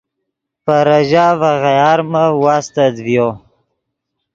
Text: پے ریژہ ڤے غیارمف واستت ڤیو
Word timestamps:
پے 0.63 0.77
ریژہ 0.87 1.25
ڤے 1.39 1.51
غیارمف 1.63 2.31
واستت 2.43 2.93
ڤیو 3.05 3.27